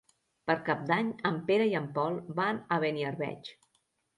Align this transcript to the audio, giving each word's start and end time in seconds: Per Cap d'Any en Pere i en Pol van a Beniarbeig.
Per 0.45 0.53
Cap 0.69 0.79
d'Any 0.91 1.11
en 1.31 1.37
Pere 1.51 1.67
i 1.73 1.75
en 1.81 1.91
Pol 1.99 2.17
van 2.41 2.63
a 2.77 2.81
Beniarbeig. 2.87 3.53